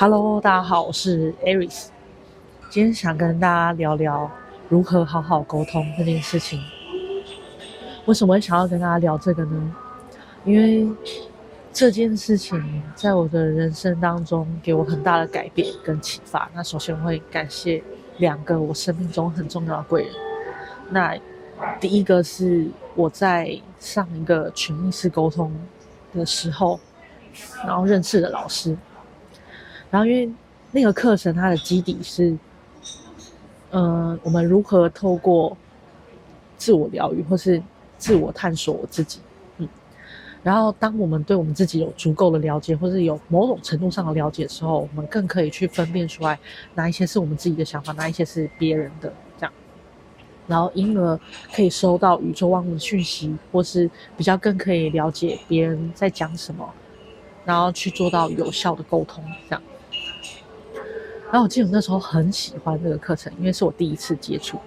[0.00, 1.88] Hello，大家好，我是 Aris。
[2.70, 4.30] 今天想跟大家聊聊
[4.68, 6.62] 如何好好沟通这件事情。
[8.04, 9.74] 为什么会想要跟大家聊这个呢？
[10.44, 10.88] 因为
[11.72, 16.48] 这件事情在我的人生当中给我很大的改变跟启发。
[16.54, 17.82] 那首先我会感谢
[18.18, 20.12] 两个我生命中很重要的贵人。
[20.90, 21.18] 那
[21.80, 25.52] 第一个是我在上一个全意识沟通
[26.14, 26.78] 的时候，
[27.66, 28.78] 然后认识的老师。
[29.90, 30.30] 然后，因为
[30.70, 32.36] 那个课程它的基底是，
[33.70, 35.56] 嗯、我们如何透过
[36.56, 37.62] 自我疗愈或是
[37.96, 39.20] 自我探索我自己，
[39.56, 39.68] 嗯，
[40.42, 46.38] 然后当我们对我们自己有足够的了解，或是有某种程度上的了解的时候，我们更可以去分辨出来
[46.74, 49.52] 哪一些是我们自己的想法，哪一些是别人的，这样，
[50.46, 51.18] 然后因而
[51.54, 56.68] 可以收到宇宙万物的讯息，或是比较更可以了解别人在讲什么，
[57.44, 59.62] 然后去做到有效的沟通，这样。
[61.30, 64.58] 然后我记得我那时候很喜欢这个课程，因为是我第一次接触，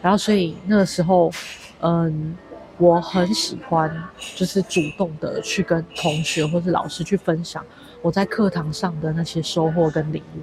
[0.00, 1.32] 然后所以那个时候，
[1.80, 2.36] 嗯，
[2.78, 3.92] 我很喜欢，
[4.36, 7.64] 就是主动的去跟同学或是老师去分享
[8.02, 10.40] 我在课堂上的那些收获跟领悟。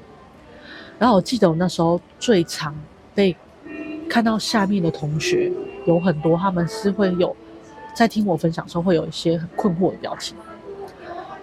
[0.99, 2.75] 然后我记得我那时候最常
[3.15, 3.35] 被
[4.09, 5.51] 看到下面的同学
[5.85, 7.33] 有很多，他们是会有
[7.95, 10.35] 在听我分享的时候会有一些很困惑的表情。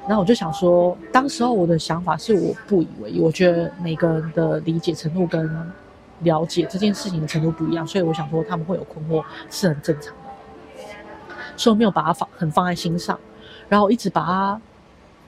[0.07, 5.73] 然后我就想说，当时候我的想法是我不以为意，我觉得每个人的理解程度跟
[6.21, 10.93] 了解这件事情的程度不一样，所以我想说他们会有困惑是很正常的，
[11.57, 13.19] 所以我没有把它放很放在心上，
[13.69, 14.61] 然后一直把它，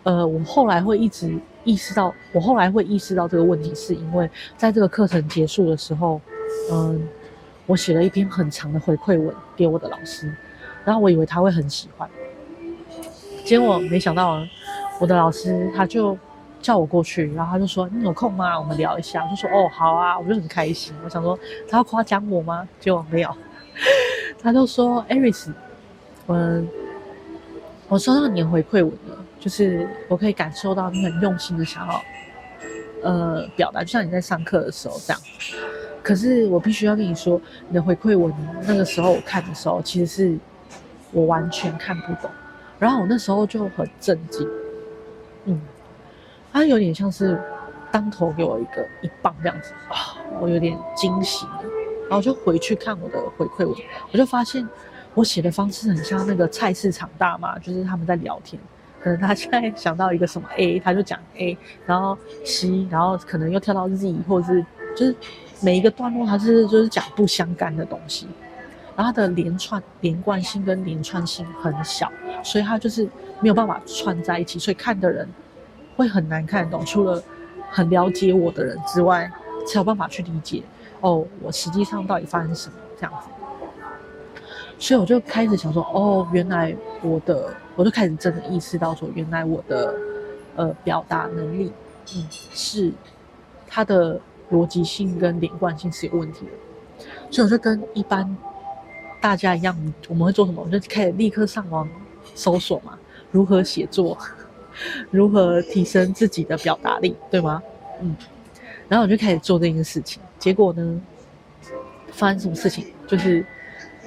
[0.03, 6.21] 呃，我后来会一直意识到，我后来会意识到这个问题，是因为在这个课程结束的时候，
[6.71, 7.09] 嗯，
[7.65, 10.37] 我写了一篇很长的回馈文给我的老师，
[10.85, 12.09] 然后我以为他会很喜欢，
[13.43, 14.47] 结果没想到啊。
[14.99, 16.17] 我的老师他就
[16.61, 18.59] 叫我过去，然后他就说：“你有空吗？
[18.59, 20.95] 我们聊一下。”我就说：“哦，好啊。”我就很开心。
[21.05, 21.39] 我想说
[21.69, 22.67] 他要夸奖我吗？
[22.81, 23.31] 结果没有。
[24.43, 25.53] 他就说：“Aris，
[26.29, 26.67] 嗯，
[27.89, 32.03] 我收到你的回馈文了，就是我可以感受到你很用心的想要
[33.03, 35.23] 呃表达，就像你在上课的时候这样。
[36.03, 38.33] 可是我必须要跟你说，你的回馈文
[38.67, 40.39] 那个时候我看的时候，其实是
[41.13, 42.31] 我完全看不懂。
[42.79, 44.49] 然后我那时候就很震惊。”
[45.47, 45.61] 嗯，
[46.53, 47.41] 他有点像是
[47.91, 49.73] 当头给我一个一棒这样子。
[49.89, 51.47] 啊，我有点惊喜，
[52.09, 53.75] 然后就回去看我的回馈文，
[54.13, 54.69] 我就发现
[55.15, 58.61] 我写的方式很像那个菜市场大妈，就是他们在聊天，
[59.01, 65.17] 可能他现在想到一个什么 A，他就讲 A，然后 C，然后可能又跳到 Z，或者是就是
[65.63, 68.27] 每一个段落他是就是讲不相干的东西，
[68.97, 73.09] 然后他的连串连贯性跟连串性很小，所以他就是。
[73.41, 75.29] 没有办法串在一起，所以看的人
[75.97, 76.85] 会很难看得懂。
[76.85, 77.23] 除了
[77.71, 79.31] 很了解我的人之外，
[79.67, 80.63] 才有办法去理解
[81.01, 83.29] 哦，我实际上到底发生什么这样子。
[84.79, 89.95] 所以我就开始想说，哦，原来我的，我就开始真的意识到说，原来我的
[90.55, 91.73] 呃表达能力，
[92.15, 92.93] 嗯，是
[93.67, 94.21] 它的
[94.53, 96.53] 逻辑性跟连贯性是有问题的。
[97.31, 98.37] 所以我就跟一般
[99.21, 99.77] 大家一样，
[100.09, 100.63] 我们会做什么？
[100.63, 101.89] 我就开始立刻上网
[102.35, 102.99] 搜索嘛。
[103.37, 104.17] 如何写作？
[105.11, 107.15] 如何提升自己的表达力？
[107.31, 107.63] 对吗？
[108.01, 108.17] 嗯，
[108.89, 110.23] 然后我就开始做这件事情。
[110.39, 111.01] 结果呢，
[112.13, 112.87] 发生什么事情？
[113.07, 113.45] 就是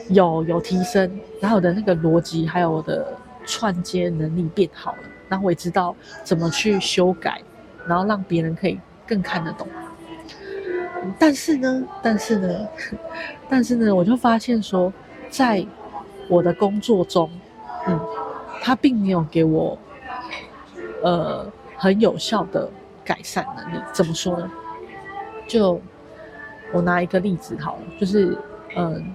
[0.07, 4.99] 有有提升，然后我的那个逻辑还有我的串接能力变好了。
[5.27, 7.39] 然后我也知道怎么去修改，
[7.85, 9.67] 然后让别人可以更看得懂。
[11.19, 12.67] 但是呢，但是呢，
[13.47, 14.91] 但是呢，我就发现说，
[15.29, 15.63] 在
[16.27, 17.29] 我的工作中，
[17.87, 17.99] 嗯。
[18.61, 19.77] 他并没有给我，
[21.03, 22.69] 呃，很有效的
[23.03, 23.79] 改善能力。
[23.93, 24.51] 怎么说呢？
[25.47, 25.81] 就
[26.71, 28.37] 我拿一个例子好了，就是，
[28.75, 29.13] 嗯，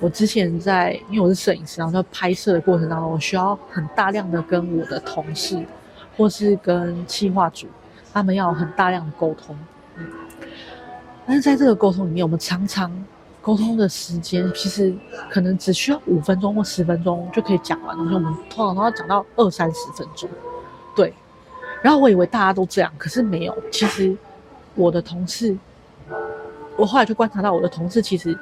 [0.00, 5.64] 我之前在，因为我是摄影师，然后在拍摄的过程当中，我需要很大量的跟我的同事，
[6.16, 7.66] 或是跟企划组，
[8.12, 9.56] 他们要很大量的沟通。
[9.96, 10.06] 嗯，
[11.26, 12.92] 但是在这个沟通里面，我们常常。
[13.42, 14.94] 沟通的时间其实
[15.28, 20.30] 可能只需要五分钟或十分钟就可以讲完，然后我们通常都要讲到二三十分钟，
[20.94, 21.12] 对。
[21.82, 23.58] 然后我以为大家都这样，可是没有。
[23.72, 24.16] 其实
[24.76, 25.56] 我的同事，
[26.76, 28.38] 我后来就观察到我的同事，其实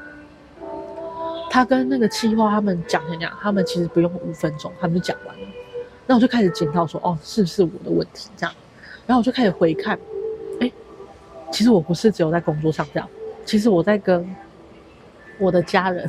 [1.49, 5.49] 他跟那个企划他们讲讲讲，他们其实不用五分钟，他们就讲完了。
[6.07, 8.55] 那我就开始检讨说，哦，是不是我的问题这样？
[9.07, 9.99] 然后我就开始回看，
[10.61, 10.71] 哎，
[11.51, 13.09] 其实我不是只有在工作上这样，
[13.47, 14.29] 其实我在跟。
[15.41, 16.09] 我的家人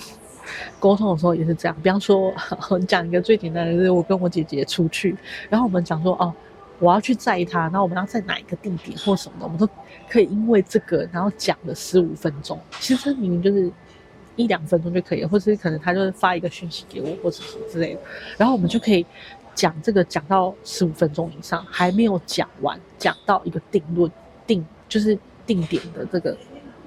[0.80, 2.34] 沟通的时候也是这样，比方说，
[2.70, 5.16] 我 讲一个最简单的，就是我跟我姐姐出去，
[5.50, 6.34] 然后我们讲说，哦，
[6.80, 9.68] 我要去载他，然后我们要在哪一个地点或什么的，我们都
[10.10, 12.60] 可以因为这个，然后讲了十五分钟。
[12.80, 13.72] 其实明明就是
[14.36, 18.02] 一两分钟就可以了，或是可能他就是发一个讯息给我，或者什么之类的，
[18.38, 19.06] 然后我们就可以
[19.54, 24.12] 讲这个讲到十五分钟以上，还没有讲完，讲到一个定论
[24.48, 26.36] 定就是定点的这个，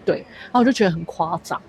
[0.04, 1.60] 对，然后我就觉得很夸张，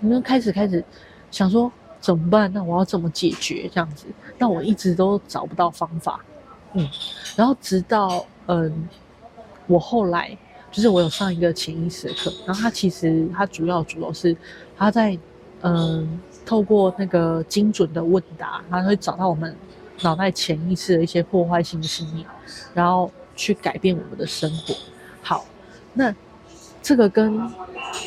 [0.00, 0.82] 你，们开始开始
[1.30, 1.70] 想说
[2.00, 2.52] 怎么办？
[2.52, 4.06] 那我要怎么解决这样子？
[4.38, 6.20] 那我一直都找不到方法。
[6.72, 6.88] 嗯，
[7.36, 8.88] 然后直到嗯，
[9.66, 10.36] 我后来
[10.70, 14.36] 就是我有上一个潜意识的课，然后他其实他主要主要是
[14.76, 15.18] 他在
[15.62, 19.54] 嗯透过那个精准的问答，他会找到我们
[20.02, 22.24] 脑袋潜意识的一些破坏性的信念，
[22.72, 24.74] 然后去改变我们的生活。
[25.22, 25.44] 好，
[25.92, 26.14] 那
[26.80, 27.38] 这个跟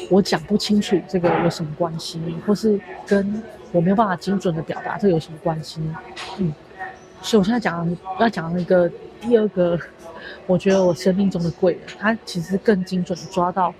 [0.09, 3.41] 我讲不清楚这个有什么关系，或是跟
[3.71, 5.81] 我没有办法精准的表达这个有什么关系？
[6.37, 6.53] 嗯。
[7.21, 8.91] 所以，我现在讲要讲那个
[9.21, 9.79] 第二个，
[10.45, 13.73] 我觉得我生命中的贵人，他其实更精准的抓到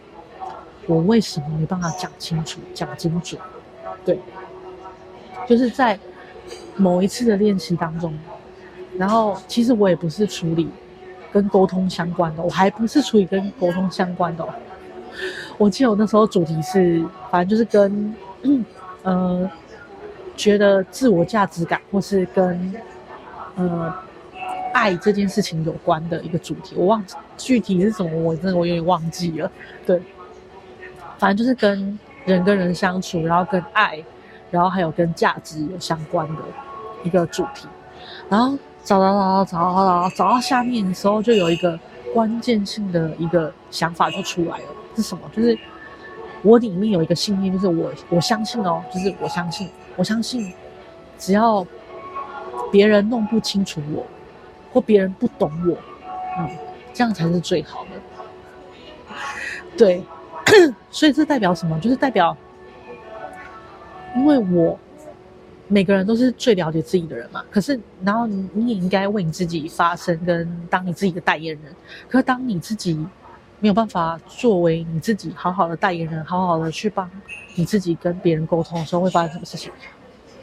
[0.87, 3.41] 我为什么没办法讲清楚、讲精准。
[4.05, 4.17] 对，
[5.45, 5.99] 就是在
[6.77, 8.17] 某一次的练习当中，
[8.97, 10.69] 然后其实我也不是处理
[11.33, 14.47] 跟沟通相关的，我还不是处理跟沟通相关的。
[15.57, 18.15] 我记得我那时候主题是，反正就是跟、
[19.03, 19.49] 呃，
[20.35, 22.73] 觉得自我价值感，或是跟。
[23.55, 23.93] 呃，
[24.73, 29.51] 爱这件事情有关的一个主题，我忘记具体是什么，我真的我有点忘记了。
[29.85, 30.01] 对，
[31.19, 34.03] 反正就是跟人跟人相处，然后跟爱，
[34.49, 36.41] 然后还有跟价值有相关的
[37.03, 37.67] 一个主题。
[38.27, 41.79] 然后找找找找找找找到下面的时候，就有一个
[42.11, 45.29] 关键性的一个想法就出来了，是什么？
[45.35, 45.57] 就是
[46.41, 50.53] 我里面有一个信念，就是我我相信哦，就是我相信，我相信
[51.17, 51.65] 只要。
[52.71, 54.03] 别人弄不清楚我，
[54.71, 55.77] 或别人不懂我，
[56.39, 56.49] 嗯，
[56.91, 57.91] 这样才是最好的。
[59.77, 60.03] 对，
[60.89, 61.79] 所以这代表什么？
[61.79, 62.35] 就是代表，
[64.15, 64.79] 因为我
[65.67, 67.45] 每个人都是最了解自己的人嘛。
[67.51, 71.75] 可是，然后你你也应该为你自己发声，跟当你自己的代言人。
[72.09, 73.05] 可是，当你自己
[73.63, 77.09] 没有办法作为你自己好好的代言人，好好的去帮
[77.55, 79.71] 你自己跟别人沟通的时候，会发生什么事情？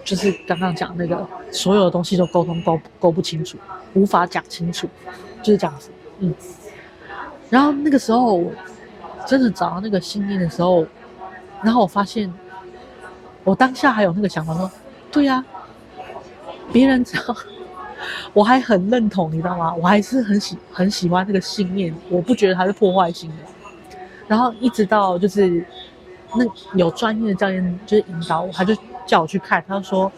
[0.02, 3.58] 就是刚刚讲那个，所有的东西都沟通沟沟不清楚，
[3.93, 4.88] 无法讲清楚，
[5.43, 5.90] 就是这样子。
[6.20, 6.34] 嗯，
[7.50, 8.43] 然后那个时候，
[9.26, 10.87] 真的找到那个信念的时候，
[11.62, 12.32] 然后我发现，
[13.44, 14.70] 我当下还有那个想法说，
[15.12, 15.44] 对呀，
[16.73, 17.37] 别人只要，
[18.32, 19.75] 我还很认同，你知道吗？
[19.75, 23.37] 我还是很喜很喜欢这个信念，我不觉得它是破坏性的。
[24.26, 25.64] 然后一直到就是
[26.37, 26.44] 那
[26.75, 28.76] 有专业的教练就是引导我，他就。
[29.06, 30.12] 叫我去看，他说：“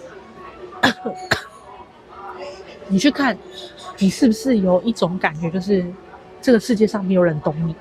[2.89, 3.35] 你去看，
[3.97, 5.83] 你是不是有一种感觉，就是
[6.43, 7.75] 这个世界上没有人懂你？”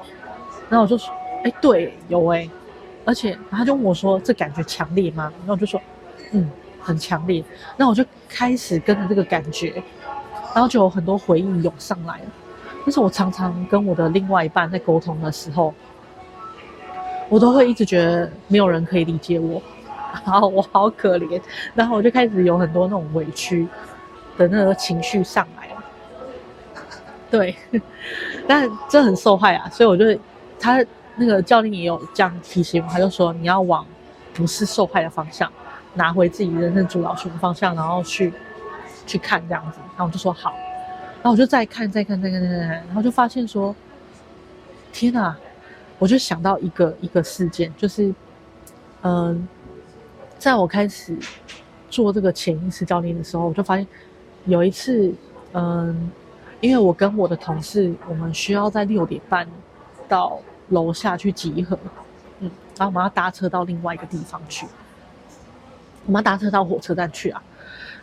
[0.70, 1.14] 然后我就说
[1.44, 2.50] ：“哎，对，有哎。”
[3.04, 5.82] 而且他就问我说：“这感觉强烈吗？”然后我就说
[6.32, 6.50] ：“嗯，
[6.82, 7.44] 很强烈。”
[7.78, 9.82] 那我就开始跟着这个感觉，
[10.54, 12.26] 然后就有很多回忆涌上来了。
[12.84, 15.74] 但是我常常跟我的另外一半在沟通的时候，
[17.30, 19.62] 我都会一直觉得没有人可以理解我。
[20.26, 21.42] 然后我好可怜，
[21.74, 23.66] 然后我就开始有很多那种委屈
[24.38, 25.84] 的那个情绪上来了。
[27.30, 27.56] 对，
[28.46, 30.04] 但这很受害啊，所以我就
[30.60, 30.84] 他
[31.16, 33.86] 那个教练也有这样提醒我，他就说你要往
[34.34, 35.50] 不是受害的方向，
[35.94, 38.34] 拿回自己人生主导权的方向，然后去
[39.06, 39.80] 去看这样子。
[39.90, 40.54] 然后我就说好，
[41.16, 43.76] 然后我就再看再看再看再看，然后就发现说，
[44.92, 45.36] 天哪！
[46.00, 48.14] 我就想到一个一个事件，就是
[49.02, 49.48] 嗯。
[50.40, 51.16] 在我开始
[51.88, 53.86] 做这个潜意识教练的时候，我就发现
[54.46, 55.14] 有一次，
[55.54, 56.10] 嗯，
[56.62, 59.48] 因为我跟我的同事，我们需要在六点半
[60.10, 61.78] 到楼下去集合，
[62.40, 64.66] 嗯，然后我们要搭车到另外一个地方去，
[66.06, 67.42] 我们要搭车到火车站去啊，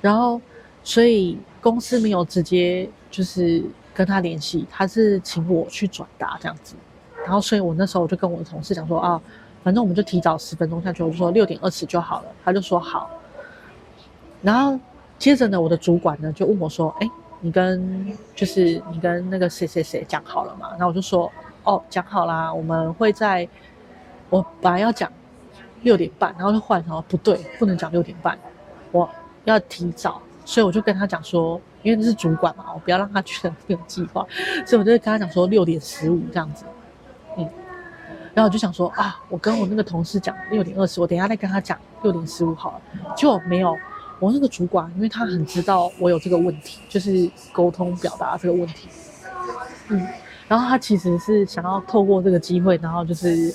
[0.00, 0.40] 然后
[0.82, 3.62] 所以公司没有直接就是
[3.94, 6.74] 跟他联系，他是请我去转达这样子，
[7.24, 9.20] 然后所以我那时候我就跟我的同事讲说啊。
[9.64, 13.10] 反正我们就提早十分钟下去，我就说六点二十就好了，他就说好。
[14.40, 14.78] 然后
[15.18, 21.30] 接着呢，我的主管呢就问我说：“哎，你跟就是你跟那个谁谁谁讲好了吗？”然后我就说
[21.64, 23.46] ：“哦，讲好啦，我们会在……
[24.30, 25.12] 我本来要讲
[25.82, 28.38] 六点半，然后就换成不对，不能讲六点半，
[28.92, 29.08] 我
[29.44, 34.26] 要提早。”所以我就跟他讲说：“因为那是主管嘛，我不要让他觉得没有计划，
[34.64, 36.64] 所以我就跟他讲说六点十五这样子。”
[37.36, 37.46] 嗯。
[38.34, 43.14] 然后我就想说啊，我跟我那个同事讲六点二十，我等一下再跟他讲六点十五好了。
[43.16, 43.76] 结果没有，
[44.20, 48.88] 我那个主管，因为他很知道我有这个问题，就是沟通表达这个问题，
[49.88, 50.06] 嗯，
[50.46, 53.52] 然后他其实是想要透过这个机会，然后就是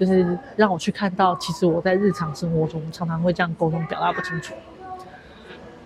[0.00, 4.54] 就是让我去看到，其实我在日常生活中常常会这样沟通表达不清楚。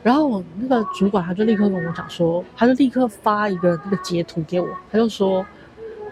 [0.02, 5.44] 然后我那个主管他就立刻跟我讲说，他就立刻发一个那个截图给我，他就说，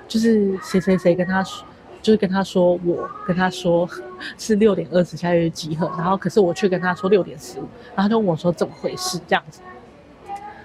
[0.08, 1.64] 就是谁谁谁跟他说。
[2.02, 3.88] 就是跟他说，我跟他说
[4.36, 9.60] 是六点二十下去集合，然后可是我却跟他说六点十五，然后他就问我说怎么回事这样子，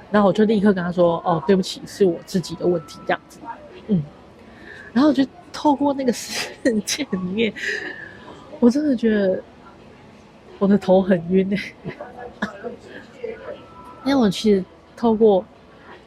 [0.09, 3.39] 然后我就立刻跟他说，哦，对不起，是我自己的问题这样子，
[3.85, 4.01] 嗯，
[4.93, 5.23] 然后就
[5.59, 6.51] 透过那个事
[6.85, 7.51] 件里面，
[8.59, 9.41] 我真的觉得
[10.59, 11.73] 我的头很晕哎，
[14.05, 14.63] 因为我其实
[14.95, 15.43] 透过，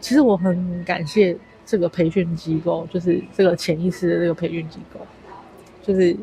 [0.00, 5.00] 其实我很感谢这个培训机构，就是这个潜意识的这个培训机构。
[5.82, 6.16] 就是，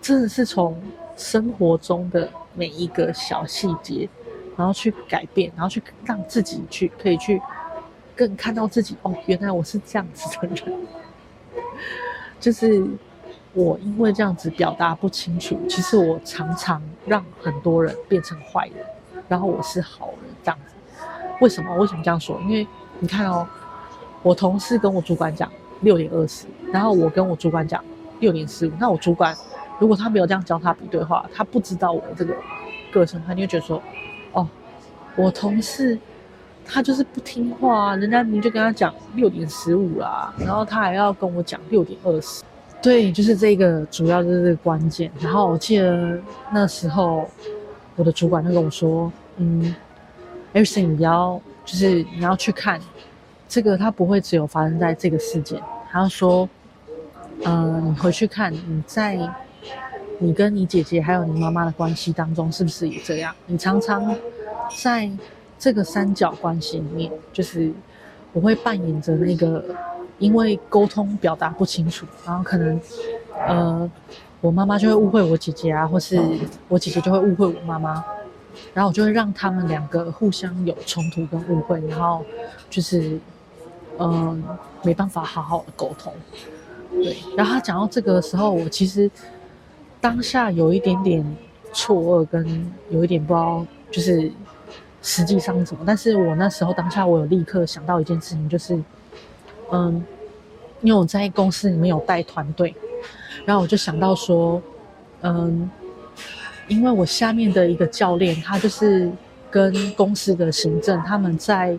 [0.00, 0.80] 真的是从
[1.16, 4.08] 生活中的每一个小细节，
[4.56, 7.42] 然后去改变，然后去让自己去可以去
[8.14, 10.86] 更看到自己哦，原来我是这样子的人。
[12.40, 12.84] 就是
[13.52, 18.84] 我因为这样子表达不清楚，其实我常常让很多人变成坏人，
[19.28, 20.74] 然后我是好人这样子。
[21.40, 21.72] 为什么？
[21.76, 22.40] 为什么这样说？
[22.42, 22.66] 因为
[22.98, 23.46] 你看哦，
[24.22, 25.48] 我同事跟我主管讲
[25.82, 27.84] 六点二十，然后我跟我主管讲。
[28.20, 29.34] 六点十五，那我主管
[29.78, 32.36] 如果他没有这样教他比对话，他不知道我的这个
[32.92, 33.82] 个性，他就会觉得说，
[34.32, 34.46] 哦，
[35.16, 35.98] 我同事
[36.64, 42.42] 他就是不听话啊，人家明明就跟他讲六点十五啦，然后他还要跟我讲六点二十，
[42.82, 45.10] 对，就是这个主要就是这个关键。
[45.20, 46.18] 然后我记得
[46.52, 47.28] 那时候
[47.96, 49.74] 我的主管就跟我说，嗯
[50.54, 52.80] ，Everything 你要就是你要去看
[53.48, 56.48] 这个，它不会只有发生在这个事件，他说。
[57.42, 59.18] 嗯、你回去看你在
[60.18, 63.34] 你跟你姐姐还有你妈妈的关系当中，是不是也这样？
[63.46, 64.14] 你常常
[64.82, 65.10] 在
[65.60, 67.70] 这个三角关系里面，就是
[68.32, 69.62] 我会扮演着那个，
[70.18, 72.80] 因为沟通表达不清楚，然后可能
[73.46, 73.90] 呃，
[74.40, 76.18] 我妈妈就会误会我姐姐啊，或是
[76.66, 78.02] 我姐姐就会误会我妈妈，
[78.72, 82.24] 然后我就会让他们两个互相有冲突跟误会，然后
[82.70, 83.20] 就是
[83.98, 86.10] 嗯、呃，没办法好好的沟通。
[86.90, 89.10] 对，然后他讲到这个时候，我其实
[90.00, 91.36] 当下有一点点
[91.72, 94.32] 错愕，跟有一点不知道就是
[95.02, 95.82] 实际上怎么。
[95.86, 98.78] 但是我那时候当下，我有立刻想到一件事情，就是
[99.72, 100.04] 嗯，
[100.82, 102.74] 因为我在公司里面有带团队，
[103.44, 104.60] 然后我就想到说，
[105.22, 105.70] 嗯，
[106.68, 109.10] 因为我下面的一个教练，他就是
[109.50, 111.78] 跟公司的行政他们在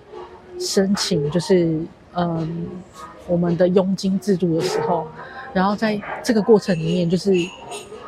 [0.60, 1.80] 申请，就是
[2.14, 2.68] 嗯。
[3.28, 5.08] 我们的佣金制度的时候，
[5.54, 7.32] 然后在这个过程里面，就是，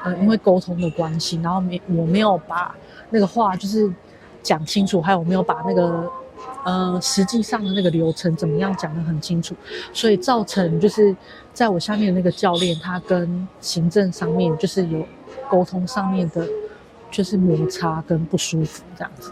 [0.04, 2.76] 呃，因为沟通的关系，然后没我没有把
[3.12, 3.90] 那个话就是
[4.44, 6.12] 讲清楚，还有没有把那个，
[6.66, 9.56] 呃，实际上的那个流程怎么样讲得很清楚，
[9.92, 11.16] 所以造成就是
[11.54, 15.04] 在我下面的那个教练，他跟行政上面就是有
[15.50, 16.48] 沟通上面的，
[17.10, 19.32] 就是摩擦跟不舒服这样子。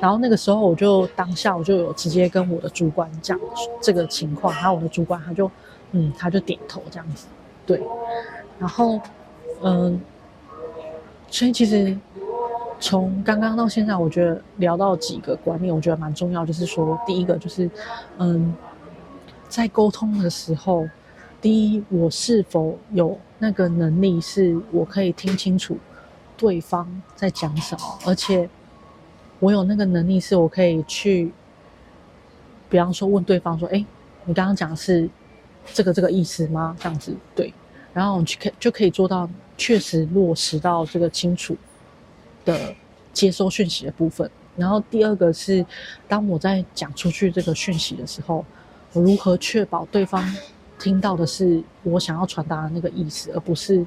[0.00, 3.38] 然后那个时候，我就当下我就有直接跟我的主管讲
[3.80, 5.50] 这个情况，然后我的主管他就，
[5.92, 7.26] 嗯，他就点头这样子，
[7.66, 7.80] 对。
[8.58, 9.00] 然后，
[9.62, 10.00] 嗯，
[11.28, 11.96] 所以其实
[12.80, 17.70] 从刚刚到现在，我觉得聊到几个观念，我觉得蛮重要，就是说，第一个就是，
[18.18, 18.54] 嗯，
[19.48, 20.88] 在沟通的时候，
[21.40, 25.78] 第一，我是否有那个能力，是我可以听清楚
[26.36, 28.48] 对方在讲什么，而且。
[29.40, 31.30] 我有那个能力，是我可以去，
[32.68, 33.86] 比方说问对方说：“哎，
[34.24, 35.08] 你刚刚讲的是
[35.72, 37.54] 这个这个意思吗？”这样子对，
[37.94, 41.56] 然后去可就可以做到确实落实到这个清楚
[42.48, 42.74] 的
[43.12, 44.30] 接收讯息的部分。
[44.56, 45.64] 然后第二个是，
[46.08, 48.44] 当我在讲出去这个讯息的时候，
[48.94, 50.24] 我如何确保对方
[50.78, 53.86] 听到的是我想要传达的那个意思，而不是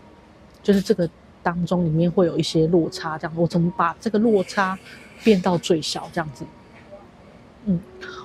[0.64, 1.10] 就是这个
[1.44, 3.18] 当中里面会有一些落差。
[3.18, 4.78] 这样，我怎么把这个落差
[5.24, 6.46] 变到最小，这样子，
[7.66, 7.80] 嗯，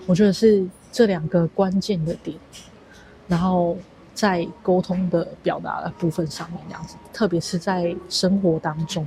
[0.07, 2.37] 我觉得是这两个关键的点，
[3.27, 3.77] 然后
[4.15, 9.05] 在沟通的表达的部分上面，这样子，特别是在生活当中，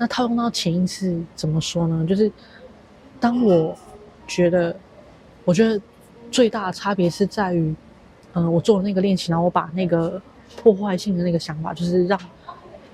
[0.00, 2.06] 那套用到潜意识怎么说呢？
[2.08, 2.32] 就是
[3.20, 3.76] 当我
[4.26, 4.74] 觉得，
[5.44, 5.78] 我觉得
[6.30, 7.74] 最大的差别是在于，
[8.32, 10.20] 嗯、我做了那个练习，然后我把那个
[10.56, 12.18] 破坏性的那个想法，就是让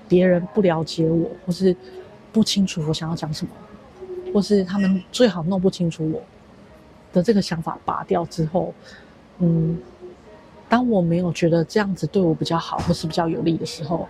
[0.05, 1.73] 别人不了解我，或是
[2.33, 3.51] 不清楚我想要讲什么。
[4.33, 6.21] 或是他们最好弄不清楚我
[7.13, 8.73] 的这个想法拔掉之后，
[9.39, 9.79] 嗯，
[10.67, 14.05] 当我没有觉得这样子对我比较好或是比较有利的时候，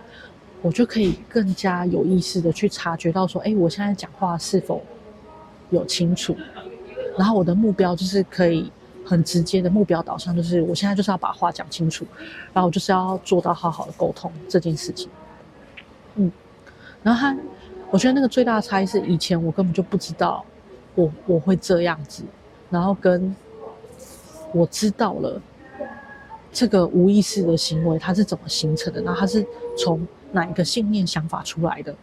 [0.60, 4.82] 我就可以更加有意识的去察觉到说，哎，我现在讲话是否
[5.70, 6.36] 有清楚，
[7.16, 8.70] 然后我的目标就是可以
[9.04, 12.04] 很直接的目标导向，就是我现在就是要把话讲清楚，
[12.52, 15.08] 然后我就是要做到好好的沟通这件事情。
[16.16, 16.30] 嗯，
[17.02, 17.36] 然后他，
[17.90, 20.44] 我觉得那个最大的差异是，以前我根本就不知道
[20.96, 22.24] 我我会这样子，
[22.68, 23.34] 然后跟
[24.52, 25.40] 我知道了
[26.52, 29.46] 这个无意识的行为它是怎么形成的，然后它是
[29.78, 31.94] 从哪一个信念想法出来的，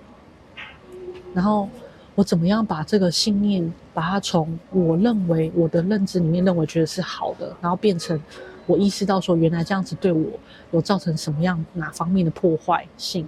[1.33, 1.69] 然后。
[2.17, 8.17] 我怎么样把这个信念，把它从我认为我的认知里面认为觉得是好的，然后变成
[8.65, 10.25] 我意识到说，原来这样子对我
[10.71, 13.27] 有造成什么样哪方面的破坏性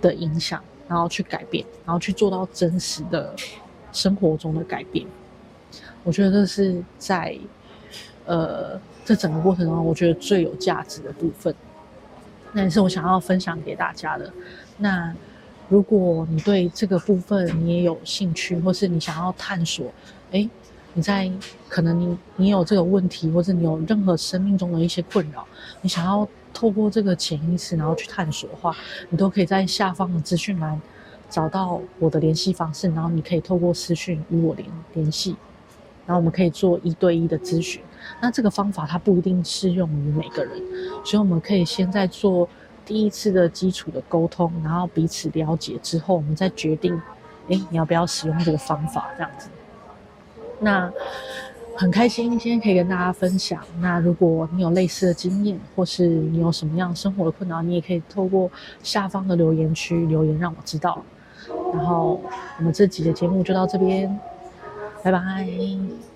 [0.00, 3.34] 的影响，然后去改变，然后去做到真实的
[3.90, 5.04] 生活中的改变。
[6.04, 7.36] 我觉得这是在
[8.26, 11.52] 呃这整个过程中，我觉得最有价值的部分，
[12.56, 14.32] 那也是我想要分享给大家的。
[14.78, 15.14] 那。
[15.68, 19.92] 如果你对这个部分你也有兴趣，或是你想要探索，
[20.30, 20.48] 诶，
[20.94, 21.28] 你在
[21.68, 25.44] 可能你你有这个问题，或者你有任何生命中的一些困扰，
[25.82, 28.76] 你想要透过这个潜意识然后去探索的话，
[29.10, 30.80] 你都可以在下方的资讯栏
[31.28, 35.34] 找到我的联系方式，然后你可以透过私讯与我联联系，
[36.06, 37.82] 然后我们可以做一对一的咨询。
[38.20, 40.62] 那这个方法它不一定适用于每个人，
[41.04, 42.48] 所以我们可以先在做。
[42.88, 46.94] 第一次的基础的沟通，然后彼此了解之后，我们再决定，
[47.48, 49.08] 哎，你要不要使用这个方法？
[49.16, 49.48] 这样子。
[50.60, 50.88] 那
[51.76, 53.60] 很开心今天可以跟大家分享。
[53.80, 58.48] 那如果你有类似的经验，或是你有什么样生活的困扰，你也可以透过
[58.84, 61.02] 下方的留言区留言让我知道。
[61.74, 62.20] 然后
[62.58, 64.16] 我们这集的节目就到这边，
[65.10, 66.15] 拜拜。